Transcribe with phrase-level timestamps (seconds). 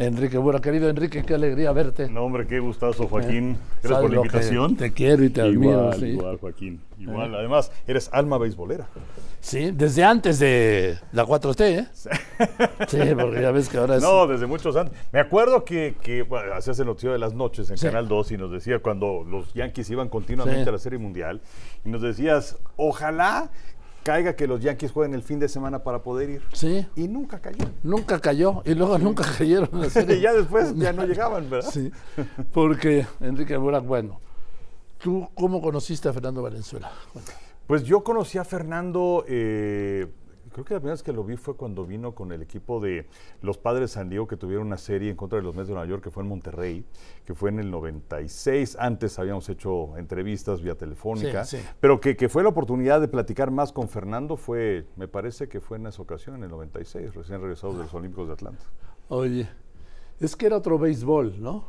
[0.00, 0.62] Enrique Burak.
[0.62, 2.08] Querido Enrique, qué alegría verte.
[2.08, 3.50] No, hombre, qué gustazo, Joaquín.
[3.52, 4.76] Eh, Gracias por la invitación.
[4.76, 5.72] Te quiero y te admiro.
[5.80, 6.06] Igual, sí.
[6.06, 6.80] igual, Joaquín.
[6.98, 7.34] Igual.
[7.34, 8.88] Además, eres alma beisbolera.
[9.40, 11.86] Sí, desde antes de la 4T, ¿eh?
[12.88, 14.02] Sí, porque ya ves que ahora es...
[14.02, 14.92] No, desde muchos años.
[15.12, 17.86] Me acuerdo que, que bueno, hacías el noticiero de las noches en Sí.
[17.86, 20.68] Canal 2 y nos decía cuando los Yankees iban continuamente Sí.
[20.68, 21.40] a la Serie Mundial
[21.84, 23.50] y nos decías, ojalá
[24.02, 26.42] caiga que los Yankees jueguen el fin de semana para poder ir.
[26.52, 27.64] Sí, Y nunca cayó.
[27.82, 30.16] nunca cayó y luego nunca cayeron la serie.
[30.16, 31.70] y ya después ya no llegaban, ¿verdad?
[31.70, 31.90] Sí,
[32.52, 34.20] porque Enrique Burak, bueno,
[34.98, 36.90] ¿tú cómo conociste a Fernando Valenzuela?
[37.66, 40.06] Pues yo conocí a Fernando, eh,
[40.52, 43.06] creo que la primera vez que lo vi fue cuando vino con el equipo de
[43.42, 45.88] los Padres San Diego que tuvieron una serie en contra de los Mets de Nueva
[45.88, 46.84] York que fue en Monterrey,
[47.24, 48.76] que fue en el 96.
[48.78, 51.62] Antes habíamos hecho entrevistas vía telefónica, Sí, sí.
[51.80, 55.60] pero que, que fue la oportunidad de platicar más con Fernando fue, me parece que
[55.60, 58.64] fue en esa ocasión, en el 96, recién regresado de los Olímpicos de Atlanta.
[59.08, 59.48] Oye,
[60.20, 61.64] es que era otro béisbol, ¿no?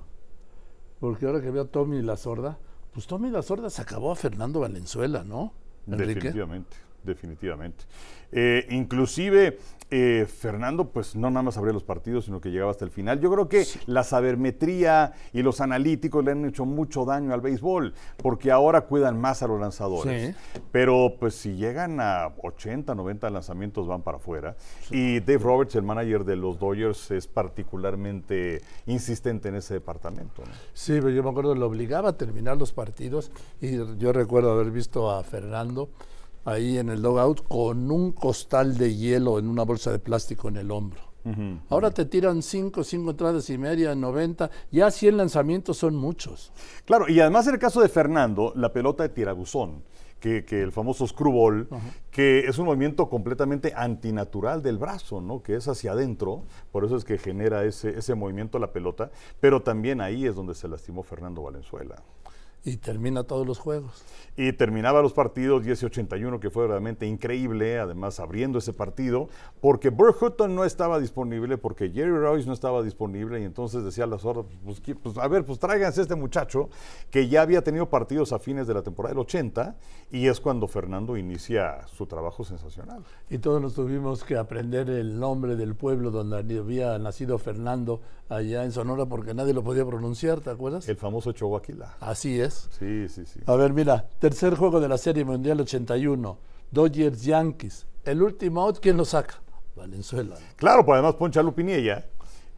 [0.99, 2.59] Porque ahora que veo a Tommy La Sorda,
[2.93, 5.53] pues Tommy La Sorda se acabó a Fernando Valenzuela, ¿no?
[5.87, 6.13] Enrique.
[6.15, 7.85] Definitivamente, definitivamente.
[8.31, 9.57] Eh, inclusive,
[9.89, 13.19] eh, Fernando, pues no nada más abría los partidos, sino que llegaba hasta el final.
[13.19, 17.93] Yo creo que la sabermetría y los analíticos le han hecho mucho daño al béisbol,
[18.15, 20.33] porque ahora cuidan más a los lanzadores.
[20.33, 20.61] Sí.
[20.71, 24.55] Pero pues si llegan a 80, 90 lanzamientos van para afuera.
[24.91, 30.41] Y Dave Roberts, el manager de los Dodgers, es particularmente insistente en ese departamento.
[30.43, 30.51] ¿no?
[30.73, 33.29] Sí, pero yo me acuerdo, lo obligaba a terminar los partidos
[33.59, 35.89] y yo recuerdo haber visto a Fernando
[36.45, 40.57] ahí en el logout con un costal de hielo en una bolsa de plástico en
[40.57, 41.11] el hombro.
[41.69, 46.51] Ahora te tiran cinco, cinco entradas y media, 90, ya 100 lanzamientos son muchos.
[46.85, 49.83] Claro, y además en el caso de Fernando, la pelota de tirabuzón,
[50.19, 51.67] que, que el famoso screwball,
[52.11, 55.41] que es un movimiento completamente antinatural del brazo, ¿no?
[55.43, 59.61] Que es hacia adentro, por eso es que genera ese, ese movimiento la pelota, pero
[59.61, 62.01] también ahí es donde se lastimó Fernando Valenzuela.
[62.63, 64.03] Y termina todos los juegos.
[64.37, 69.29] Y terminaba los partidos 10-81, que fue realmente increíble, además abriendo ese partido,
[69.59, 74.03] porque Burt Hutton no estaba disponible, porque Jerry Royce no estaba disponible, y entonces decía
[74.03, 76.69] a las horas, pues, pues, a ver, pues tráiganse este muchacho,
[77.09, 79.75] que ya había tenido partidos a fines de la temporada del 80,
[80.11, 83.03] y es cuando Fernando inicia su trabajo sensacional.
[83.29, 88.63] Y todos nos tuvimos que aprender el nombre del pueblo donde había nacido Fernando allá
[88.63, 90.87] en Sonora porque nadie lo podía pronunciar, ¿te acuerdas?
[90.87, 91.97] El famoso Choaquila.
[91.99, 92.69] Así es.
[92.79, 93.41] Sí, sí, sí.
[93.45, 96.37] A ver, mira, tercer juego de la Serie Mundial 81,
[96.71, 97.85] Dodgers Yankees.
[98.05, 99.35] El último out, ¿quién lo saca?
[99.75, 100.35] Valenzuela.
[100.55, 102.05] Claro, pues además Poncha Lupiniella,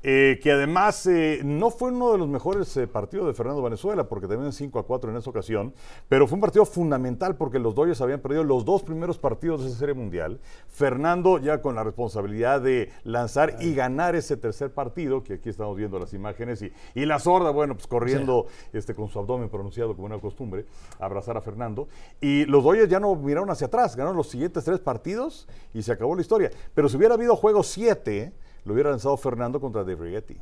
[0.05, 4.03] eh, que además eh, no fue uno de los mejores eh, partidos de Fernando Venezuela,
[4.09, 5.73] porque también 5 a 4 en esa ocasión,
[6.09, 9.69] pero fue un partido fundamental porque los Dodgers habían perdido los dos primeros partidos de
[9.69, 10.41] esa serie mundial.
[10.67, 15.77] Fernando ya con la responsabilidad de lanzar y ganar ese tercer partido, que aquí estamos
[15.77, 19.95] viendo las imágenes, y, y la sorda, bueno, pues corriendo este, con su abdomen pronunciado
[19.95, 20.65] como una costumbre,
[20.99, 21.87] abrazar a Fernando.
[22.19, 25.93] Y los Dodgers ya no miraron hacia atrás, ganaron los siguientes tres partidos y se
[25.93, 26.51] acabó la historia.
[26.73, 28.33] Pero si hubiera habido juego 7,
[28.65, 30.37] lo hubiera lanzado Fernando contra Dave Righetti.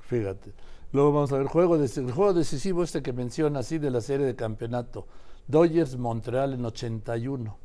[0.00, 0.52] Fíjate.
[0.92, 4.26] Luego vamos a ver juego el juego decisivo este que menciona así de la serie
[4.26, 5.06] de campeonato.
[5.48, 7.58] Dodgers Montreal en 81.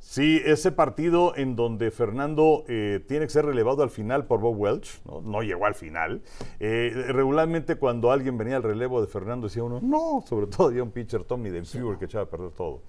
[0.00, 4.58] Sí, ese partido en donde Fernando eh, tiene que ser relevado al final por Bob
[4.58, 6.22] Welch, no, No llegó al final.
[6.58, 10.82] Eh, regularmente cuando alguien venía al relevo de Fernando decía uno, no, sobre todo ya
[10.82, 12.80] un pitcher Tommy Denfewer que echaba a perder todo.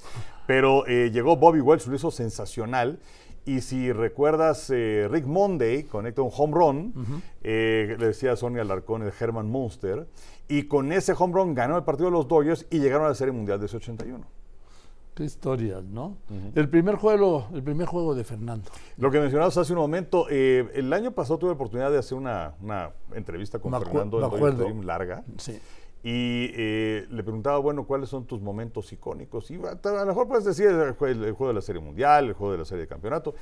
[0.47, 2.99] Pero eh, llegó Bobby Welch, lo hizo sensacional.
[3.45, 8.61] Y si recuerdas, eh, Rick Monday conecta un home run, eh, le decía a Sonia
[8.61, 10.07] Alarcón, el Herman Monster,
[10.47, 13.15] y con ese home run ganó el partido de los Dodgers y llegaron a la
[13.15, 14.23] Serie Mundial de ese 81.
[15.15, 16.17] Qué historias, ¿no?
[16.55, 18.71] El primer juego, el primer juego de Fernando.
[18.97, 22.17] Lo que mencionabas hace un momento, eh, el año pasado tuve la oportunidad de hacer
[22.17, 24.69] una, una entrevista con Me Fernando me acuerdo.
[24.83, 25.23] Larga.
[25.37, 25.59] Sí.
[26.03, 29.51] Y eh, le preguntaba, bueno, ¿cuáles son tus momentos icónicos?
[29.51, 32.33] Y a lo mejor puedes decir el, jue- el juego de la Serie Mundial, el
[32.33, 33.35] juego de la Serie de Campeonato,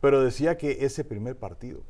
[0.00, 1.80] pero decía que ese primer partido.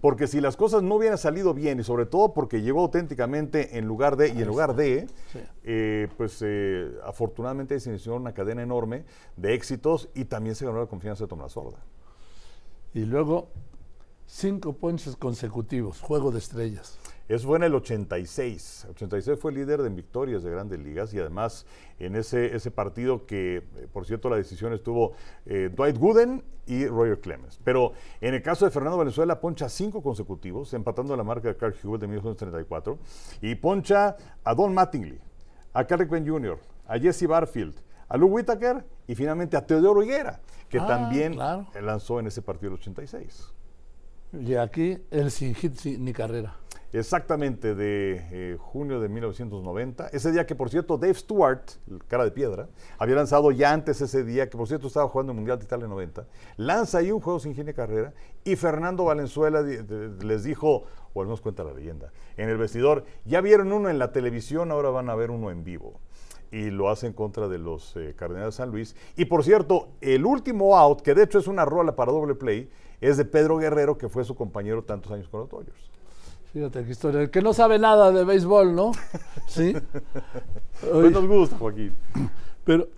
[0.00, 3.86] Porque si las cosas no hubieran salido bien, y sobre todo porque llegó auténticamente en
[3.86, 5.38] lugar de, y en lugar de, Sí.
[5.62, 9.04] eh, pues eh, afortunadamente se inició una cadena enorme
[9.36, 11.78] de éxitos y también se ganó la confianza de Tomás Sorda.
[12.94, 13.50] Y luego,
[14.26, 16.98] cinco ponches consecutivos, juego de estrellas.
[17.28, 18.86] Eso fue en el 86.
[18.90, 21.66] 86 fue líder de victorias de grandes ligas y además
[21.98, 25.12] en ese, ese partido que, eh, por cierto, la decisión estuvo
[25.44, 27.58] eh, Dwight Gooden y Roger Clemens.
[27.64, 31.74] Pero en el caso de Fernando Venezuela, poncha cinco consecutivos, empatando la marca de Carl
[31.82, 32.98] Hubert de 1934,
[33.42, 35.20] y poncha a Don Mattingly,
[35.72, 37.74] a Carrick Ben Jr., a Jesse Barfield,
[38.08, 41.66] a Lou Whitaker y finalmente a Teodoro Higuera, que Ah, también claro.
[41.82, 43.52] lanzó en ese partido del 86.
[44.32, 46.56] Y aquí, el sin hit ni carrera.
[46.92, 50.08] Exactamente de eh, junio de 1990.
[50.08, 51.62] Ese día que, por cierto, Dave Stewart,
[52.08, 52.68] cara de piedra,
[52.98, 55.86] había lanzado ya antes ese día, que por cierto estaba jugando el Mundial de Italia
[55.86, 61.26] 90, lanza ahí un juego sin gine carrera y Fernando Valenzuela les dijo, o al
[61.26, 65.10] menos cuenta la leyenda, en el vestidor, ya vieron uno en la televisión, ahora van
[65.10, 66.00] a ver uno en vivo
[66.50, 68.94] y lo hace en contra de los eh, Cardenales de San Luis.
[69.16, 72.70] Y por cierto, el último out, que de hecho es una rola para doble play,
[73.00, 75.90] es de Pedro Guerrero, que fue su compañero tantos años con los Dodgers.
[76.56, 77.20] Fíjate qué historia.
[77.20, 78.92] El que no sabe nada de béisbol, ¿no?
[79.46, 79.76] Sí.
[80.80, 81.94] pues nos gusta, Joaquín.
[82.64, 82.88] Pero,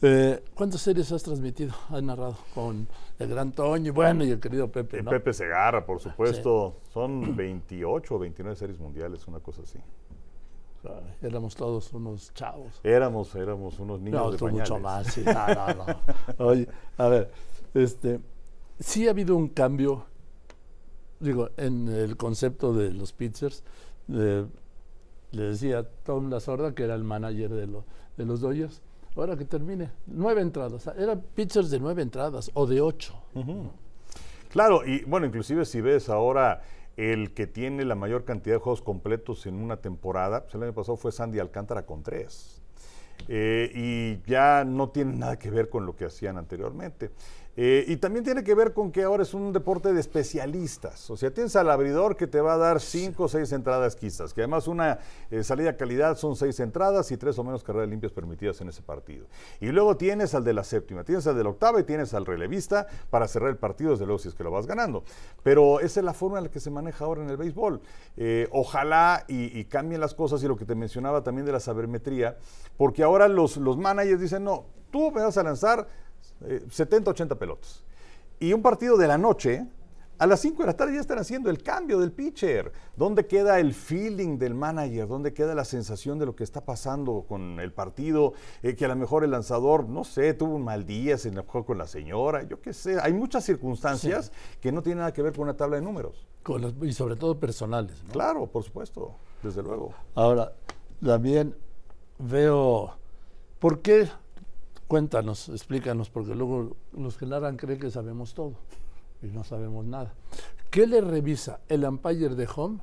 [0.00, 2.36] eh, ¿cuántas series has transmitido, has narrado?
[2.54, 2.86] Con
[3.18, 5.10] el gran Toño, bueno, y el querido Pepe, ¿no?
[5.10, 6.76] Pepe Segarra, por supuesto.
[6.94, 9.80] Son 28 o 29 series mundiales, una cosa así.
[11.20, 12.80] éramos todos unos chavos.
[12.84, 14.70] Éramos, éramos unos niños no, de pañales.
[14.70, 15.24] mucho más, sí.
[15.26, 16.46] No, no, no.
[16.46, 17.32] Oye, a ver,
[17.74, 18.20] este,
[18.78, 20.06] sí ha habido un cambio
[21.20, 23.64] digo, en el concepto de los pitchers,
[24.06, 24.46] le
[25.32, 27.66] decía Tom La Sorda, que era el manager de,
[28.16, 28.82] de los Dodgers,
[29.16, 33.14] ahora que termine, nueve entradas, eran pitchers de nueve entradas o de ocho.
[34.50, 36.62] Claro, y bueno, inclusive si ves ahora
[36.96, 40.72] el que tiene la mayor cantidad de juegos completos en una temporada, pues el año
[40.72, 42.62] pasado fue Sandy Alcántara con tres.
[43.26, 47.10] Eh, y ya no tiene nada que ver con lo que hacían anteriormente.
[47.60, 51.10] Eh, y también tiene que ver con que ahora es un deporte de especialistas.
[51.10, 54.32] O sea, tienes al abridor que te va a dar cinco o seis entradas quizás,
[54.32, 55.00] que además una
[55.32, 58.80] eh, salida calidad son seis entradas y tres o menos carreras limpias permitidas en ese
[58.80, 59.26] partido.
[59.58, 62.26] Y luego tienes al de la séptima, tienes al de la octava y tienes al
[62.26, 65.02] relevista para cerrar el partido, desde luego si es que lo vas ganando.
[65.42, 67.80] Pero esa es la forma en la que se maneja ahora en el béisbol.
[68.16, 72.36] Eh, ojalá y, cambien las cosas y lo que te mencionaba también de la sabermetría,
[72.76, 75.88] porque ahora los, los managers dicen, no, tú me vas a lanzar
[76.70, 77.84] 70, eh, 80 pelotas.
[78.40, 79.66] Y un partido de la noche,
[80.18, 82.72] a las 5 de la tarde ya están haciendo el cambio del pitcher.
[82.96, 85.06] ¿Dónde queda el feeling del manager?
[85.06, 88.32] ¿Dónde queda la sensación de lo que está pasando con el partido?
[88.62, 91.64] Eh, que a lo mejor el lanzador, no sé, tuvo un mal día, se enojó
[91.64, 92.98] con la señora, yo qué sé.
[93.00, 96.26] Hay muchas circunstancias que no tienen nada que ver con una tabla de números.
[96.82, 98.02] y sobre todo personales.
[98.10, 99.94] Claro, por supuesto, desde luego.
[100.16, 100.52] Ahora,
[101.04, 101.54] también
[102.18, 102.96] veo,
[103.60, 104.08] ¿por qué
[104.88, 108.54] Cuéntanos, explícanos, porque luego los que narran creen que sabemos todo
[109.22, 110.14] y no sabemos nada.
[110.70, 112.78] ¿Qué le revisa el umpire de home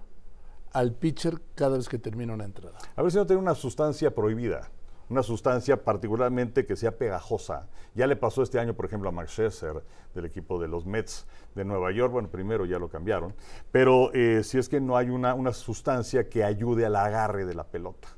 [0.73, 2.77] al pitcher cada vez que termina una entrada?
[2.95, 4.69] A ver si no tiene una sustancia prohibida,
[5.09, 7.69] una sustancia particularmente que sea pegajosa.
[7.95, 11.25] Ya le pasó este año, por ejemplo, a Max Scherzer del equipo de los Mets
[11.55, 12.13] de Nueva York.
[12.13, 13.33] Bueno, primero ya lo cambiaron,
[13.71, 17.55] pero eh, si es que no hay una, una sustancia que ayude al agarre de
[17.55, 18.09] la pelota.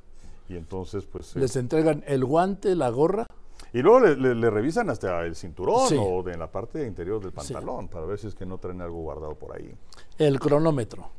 [0.46, 1.36] Y entonces, pues...
[1.36, 3.26] ¿Les entregan el guante, la gorra?
[3.72, 8.06] Y luego le, revisan hasta el cinturón o de la parte interior del pantalón para
[8.06, 9.74] ver si es que no traen algo guardado por ahí.
[10.18, 11.17] El cronómetro.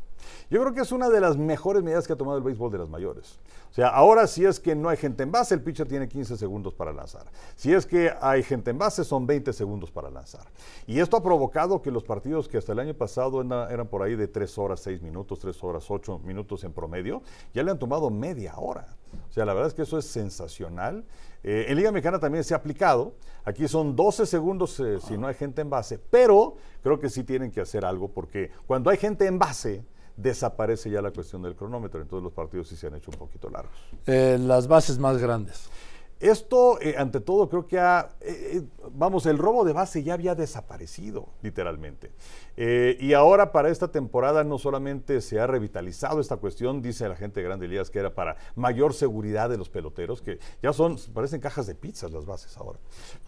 [0.50, 2.77] Yo creo que es una de las mejores medidas que ha tomado el béisbol de
[2.77, 3.39] las mayores.
[3.69, 6.38] O sea, ahora si es que no hay gente en base, el pitcher tiene 15
[6.38, 7.25] segundos para lanzar.
[7.56, 10.45] Si es que hay gente en base, son 20 segundos para lanzar.
[10.88, 14.16] Y esto ha provocado que los partidos que hasta el año pasado eran por ahí
[14.16, 17.22] de 3 horas 6 minutos, 3 horas 8 minutos en promedio,
[17.54, 18.88] ya le han tomado media hora.
[19.30, 21.06] O sea, la verdad es que eso es sensacional.
[21.44, 23.13] Eh, en Liga Mexicana también se ha aplicado.
[23.45, 27.24] Aquí son 12 segundos eh, si no hay gente en base, pero creo que sí
[27.24, 29.83] tienen que hacer algo porque cuando hay gente en base,
[30.21, 32.01] desaparece ya la cuestión del cronómetro.
[32.01, 33.74] Entonces los partidos sí se han hecho un poquito largos.
[34.05, 35.70] Eh, las bases más grandes.
[36.19, 38.61] Esto, eh, ante todo, creo que ha, eh, eh,
[38.91, 42.11] vamos, el robo de base ya había desaparecido, literalmente.
[42.57, 47.39] y ahora para esta temporada no solamente se ha revitalizado esta cuestión, dice la gente
[47.39, 51.39] de Grande Ligas que era para mayor seguridad de los peloteros, que ya son, parecen
[51.39, 52.79] cajas de pizzas las bases ahora.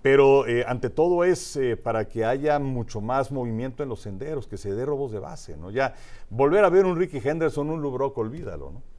[0.02, 4.74] Pero ante todo es para que haya mucho más movimiento en los senderos, que se
[4.74, 5.72] dé robos de base, ¿no?
[5.72, 5.96] Ya
[6.30, 8.91] volver a ver un Ricky Henderson, un Lubrock, olvídalo, ¿no?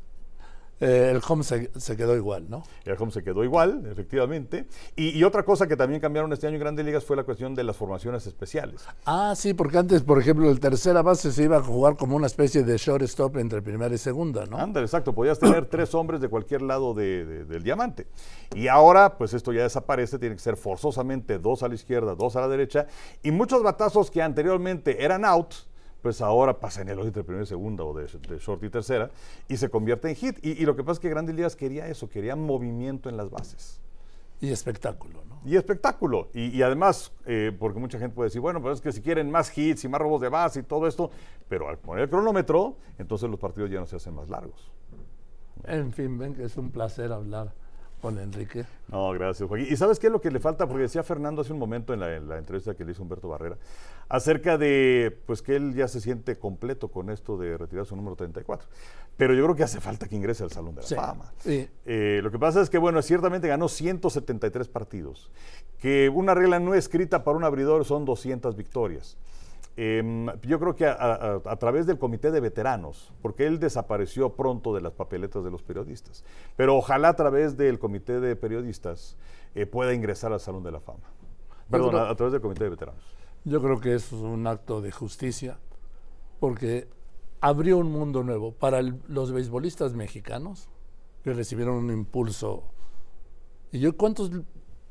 [0.82, 2.64] Eh, el home se, quedó igual, ¿no?
[2.84, 4.66] El home se quedó igual, efectivamente.
[4.96, 7.62] Y, otra cosa que también cambiaron este año en Grandes Ligas fue la cuestión de
[7.62, 8.84] las formaciones especiales.
[9.06, 12.26] Ah, sí, porque antes, por ejemplo, el tercera base se iba a jugar como una
[12.26, 14.58] especie de shortstop entre primera y segunda, ¿no?
[14.58, 15.12] Anda, exacto.
[15.12, 18.08] Podías tener tres hombres de cualquier lado del diamante.
[18.52, 22.34] Y ahora, pues esto ya desaparece, tiene que ser forzosamente dos a la izquierda, dos
[22.34, 22.88] a la derecha.
[23.22, 25.54] Y muchos batazos que anteriormente eran out,
[26.02, 28.06] pues ahora pasa en el entre primera y segunda o de,
[28.38, 29.10] short y tercera
[29.48, 30.44] y se convierte en hit.
[30.44, 33.80] Y, lo que pasa es que Grandes Ligas quería eso, quería movimiento en las bases.
[34.40, 35.40] Y espectáculo, ¿no?
[35.44, 36.28] Y espectáculo.
[36.34, 39.56] Y, además, eh, porque mucha gente puede decir, bueno, pues es que si quieren más
[39.56, 41.12] hits y más robos de base y todo esto,
[41.48, 44.72] pero al poner el cronómetro, entonces los partidos ya no se hacen más largos.
[45.64, 47.54] En fin, ven que es un placer hablar
[48.04, 48.64] Hola, Enrique.
[48.88, 49.68] No, gracias, Joaquín.
[49.70, 50.66] ¿Y sabes qué es lo que le falta?
[50.66, 53.28] Porque decía Fernando hace un momento en la, en la entrevista que le hizo Humberto
[53.28, 53.56] Barrera,
[54.08, 58.16] acerca de pues que él ya se siente completo con esto de retirar su número
[58.16, 58.68] 34.
[59.16, 61.32] Pero yo creo que hace falta que ingrese al Salón de la Sí, Fama.
[61.38, 61.68] sí.
[61.86, 65.30] Eh, lo que pasa es que, bueno, ciertamente ganó 173 partidos,
[65.78, 69.16] que una regla no escrita para un abridor son 200 victorias.
[69.76, 74.34] Em, yo creo que a, a- a través del comité de veteranos, porque él desapareció
[74.36, 76.24] pronto de las papeletas de los periodistas,
[76.56, 79.16] pero ojalá a través del comité de periodistas
[79.54, 81.00] eh, pueda ingresar al Salón de la Fama.
[81.70, 83.02] Perdón, creo- a, a través del comité de veteranos.
[83.44, 85.58] Yo creo que eso es un acto de justicia,
[86.38, 86.86] porque
[87.40, 90.68] abrió un mundo nuevo para el- los beisbolistas mexicanos
[91.24, 92.64] que recibieron un impulso.
[93.72, 94.30] ¿Y yo cuántos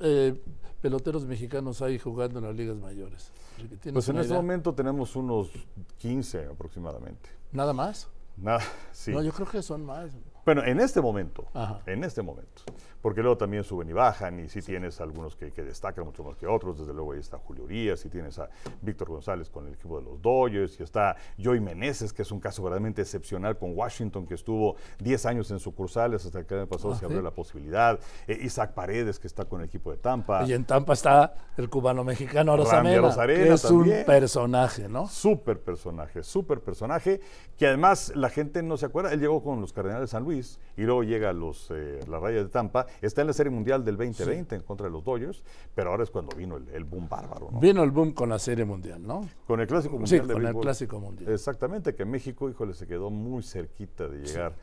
[0.01, 0.41] eh,
[0.81, 3.31] peloteros mexicanos hay jugando en las ligas mayores?
[3.57, 5.49] Enrique, ¿tienes Pues en este momento tenemos unos
[5.97, 7.29] 15 aproximadamente.
[7.51, 8.07] ¿Nada más?
[8.37, 9.11] Nada, sí.
[9.11, 10.11] No, yo creo que son más.
[10.45, 11.81] Bueno, en este momento, Ajá.
[11.85, 12.63] en este momento,
[13.01, 16.35] porque luego también suben y bajan y sí tienes algunos que, que destacan mucho más
[16.37, 18.49] que otros, desde luego ahí está Julio Urias y tienes a
[18.81, 22.39] Víctor González con el equipo de los Dodgers y está Joey Meneses, que es un
[22.39, 26.69] caso verdaderamente excepcional con Washington, que estuvo 10 años en sucursales hasta que el año
[26.69, 27.23] pasado Ah, se abrió ¿sí?
[27.25, 30.43] la posibilidad, Eh, Isaac Paredes, que está con el equipo de Tampa.
[30.45, 33.99] Y en Tampa está el cubano-mexicano Rosamena, que es también.
[33.99, 35.07] un personaje, ¿no?
[35.07, 37.19] Súper personaje, súper personaje,
[37.57, 40.30] que además la gente no se acuerda, él llegó con los Cardenales de San Luis
[40.31, 43.83] y luego llega a los, eh, la raya de Tampa, está en la Serie Mundial
[43.83, 45.43] del 2020 en contra de los Dodgers,
[45.75, 47.59] pero ahora es cuando vino el, el boom bárbaro, ¿no?
[47.59, 49.27] Vino el boom con la Serie Mundial, ¿no?
[49.45, 50.55] Con el Clásico Sí, Mundial de con el.
[50.55, 51.31] Clásico Mundial.
[51.31, 54.55] Exactamente, que México, híjole, se quedó muy cerquita de llegar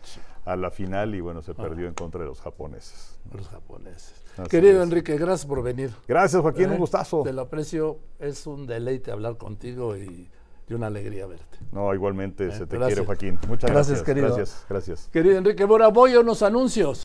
[0.45, 3.19] a la final y bueno, se perdió en contra de los japoneses.
[3.33, 4.15] Los japoneses.
[4.37, 4.89] Así Querido es.
[4.89, 5.91] Enrique, gracias por venir.
[6.07, 6.73] Gracias, Joaquín, ¿Eh?
[6.73, 7.23] un gustazo.
[7.23, 10.31] Te lo aprecio, es un deleite hablar contigo y,
[10.69, 11.59] y una alegría verte.
[11.73, 12.87] No, igualmente se te gracias.
[12.87, 13.39] quiere, Joaquín.
[13.49, 14.03] Muchas Gracias, gracias.
[14.05, 14.27] querido.
[14.37, 15.09] Gracias, gracias.
[15.13, 16.97] Querido Enrique, bueno, voy a unos anuncios.